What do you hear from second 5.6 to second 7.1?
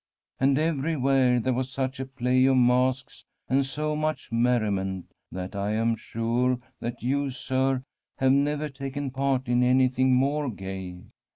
am sure that